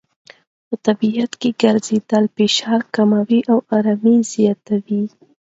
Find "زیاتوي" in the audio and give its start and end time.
4.33-5.03